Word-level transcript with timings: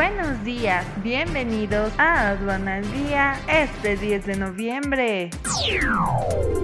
Buenos 0.00 0.42
días, 0.44 0.86
bienvenidos 1.02 1.92
a 1.98 2.30
Aduana 2.30 2.76
al 2.76 2.90
Día 2.90 3.38
este 3.46 3.98
10 3.98 4.24
de 4.24 4.36
noviembre. 4.36 5.30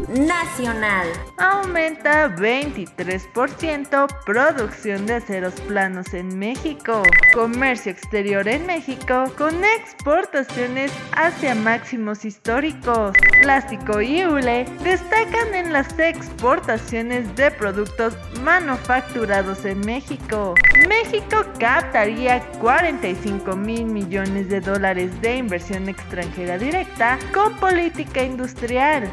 Nacional. 0.09 1.07
Aumenta 1.37 2.35
23% 2.35 4.07
producción 4.25 5.05
de 5.05 5.17
aceros 5.17 5.53
planos 5.69 6.15
en 6.15 6.39
México. 6.39 7.03
Comercio 7.35 7.93
exterior 7.93 8.49
en 8.49 8.65
México 8.65 9.25
con 9.37 9.63
exportaciones 9.65 10.91
hacia 11.13 11.55
máximos 11.55 12.25
históricos. 12.25 13.15
Plástico 13.43 14.01
y 14.01 14.25
hule 14.25 14.65
destacan 14.83 15.55
en 15.55 15.75
las 15.75 15.99
exportaciones 15.99 17.37
de 17.37 17.51
productos 17.51 18.17
manufacturados 18.43 19.67
en 19.67 19.81
México. 19.81 20.55
México 20.89 21.45
captaría 21.59 22.41
45 22.61 23.57
mil 23.57 23.87
millones 23.87 24.49
de 24.49 24.61
dólares 24.61 25.21
de 25.21 25.37
inversión 25.37 25.89
extranjera 25.89 26.59
directa 26.59 27.19
con 27.33 27.55
política 27.57 28.23
industrial. 28.23 29.11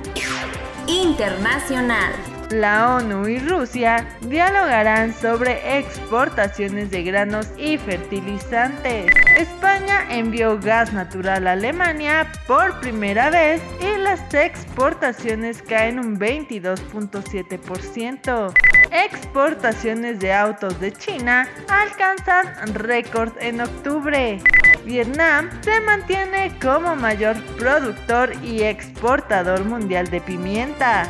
Internacional. 0.87 2.32
La 2.53 2.95
ONU 2.97 3.27
y 3.27 3.39
Rusia 3.39 4.07
dialogarán 4.21 5.11
sobre 5.11 5.79
exportaciones 5.79 6.91
de 6.91 7.01
granos 7.01 7.47
y 7.57 7.79
fertilizantes. 7.79 9.11
España 9.35 10.05
envió 10.11 10.59
gas 10.59 10.93
natural 10.93 11.47
a 11.47 11.53
Alemania 11.53 12.31
por 12.45 12.79
primera 12.79 13.31
vez 13.31 13.59
y 13.81 13.97
las 13.97 14.31
exportaciones 14.35 15.63
caen 15.63 15.97
un 15.97 16.19
22.7%. 16.19 18.53
Exportaciones 18.91 20.19
de 20.19 20.31
autos 20.31 20.79
de 20.79 20.93
China 20.93 21.47
alcanzan 21.67 22.75
récord 22.75 23.31
en 23.39 23.61
octubre. 23.61 24.37
Vietnam 24.85 25.49
se 25.61 25.81
mantiene 25.81 26.55
como 26.61 26.95
mayor 26.95 27.35
productor 27.57 28.31
y 28.43 28.61
exportador 28.61 29.65
mundial 29.65 30.11
de 30.11 30.21
pimienta. 30.21 31.09